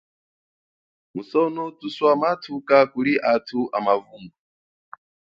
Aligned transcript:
Musono 1.13 1.63
thuswa 1.79 2.11
mathuka 2.21 2.77
kuli 2.91 3.13
athu 3.33 3.59
amavungo. 3.77 4.35